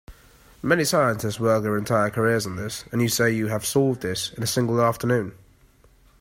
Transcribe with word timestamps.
Many 0.63 0.83
scientists 0.83 1.39
work 1.39 1.61
their 1.61 1.77
entire 1.77 2.09
careers 2.09 2.47
on 2.47 2.55
this, 2.55 2.85
and 2.91 3.03
you 3.03 3.07
say 3.07 3.29
you 3.31 3.49
have 3.49 3.63
solved 3.63 4.01
this 4.01 4.33
in 4.33 4.41
a 4.41 4.47
single 4.47 4.81
afternoon? 4.81 5.33